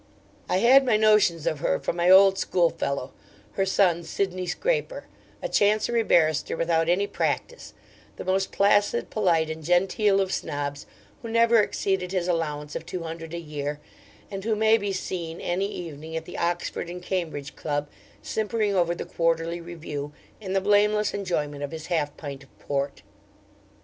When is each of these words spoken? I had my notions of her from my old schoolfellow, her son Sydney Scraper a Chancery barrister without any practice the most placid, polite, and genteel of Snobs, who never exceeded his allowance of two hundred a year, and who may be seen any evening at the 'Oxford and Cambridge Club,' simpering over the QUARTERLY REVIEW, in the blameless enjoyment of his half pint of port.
I 0.49 0.57
had 0.57 0.83
my 0.83 0.97
notions 0.97 1.45
of 1.45 1.59
her 1.59 1.77
from 1.79 1.95
my 1.97 2.09
old 2.09 2.39
schoolfellow, 2.39 3.11
her 3.51 3.67
son 3.67 4.03
Sydney 4.03 4.47
Scraper 4.47 5.05
a 5.43 5.47
Chancery 5.47 6.01
barrister 6.01 6.57
without 6.57 6.89
any 6.89 7.05
practice 7.05 7.75
the 8.15 8.25
most 8.25 8.51
placid, 8.51 9.11
polite, 9.11 9.47
and 9.51 9.63
genteel 9.63 10.19
of 10.19 10.33
Snobs, 10.33 10.87
who 11.21 11.29
never 11.29 11.61
exceeded 11.61 12.13
his 12.13 12.27
allowance 12.27 12.75
of 12.75 12.83
two 12.83 13.03
hundred 13.03 13.35
a 13.35 13.39
year, 13.39 13.79
and 14.31 14.43
who 14.43 14.55
may 14.55 14.75
be 14.75 14.91
seen 14.91 15.39
any 15.39 15.67
evening 15.71 16.15
at 16.17 16.25
the 16.25 16.35
'Oxford 16.35 16.89
and 16.89 17.03
Cambridge 17.03 17.55
Club,' 17.55 17.87
simpering 18.23 18.73
over 18.75 18.95
the 18.95 19.05
QUARTERLY 19.05 19.61
REVIEW, 19.61 20.11
in 20.39 20.53
the 20.53 20.61
blameless 20.61 21.13
enjoyment 21.13 21.61
of 21.61 21.69
his 21.69 21.85
half 21.93 22.17
pint 22.17 22.41
of 22.41 22.57
port. 22.57 23.03